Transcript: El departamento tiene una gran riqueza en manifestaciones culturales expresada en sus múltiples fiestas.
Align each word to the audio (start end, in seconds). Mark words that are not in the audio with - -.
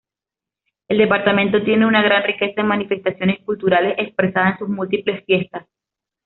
El 0.87 0.97
departamento 0.97 1.61
tiene 1.63 1.85
una 1.85 2.01
gran 2.01 2.23
riqueza 2.23 2.61
en 2.61 2.65
manifestaciones 2.67 3.37
culturales 3.45 3.93
expresada 3.99 4.49
en 4.53 4.57
sus 4.57 4.67
múltiples 4.67 5.23
fiestas. 5.25 5.67